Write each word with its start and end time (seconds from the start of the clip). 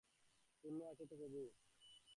পুণ্য 0.63 0.79
আছে 0.91 1.03
তো 1.05 1.15
প্রভু। 1.15 1.39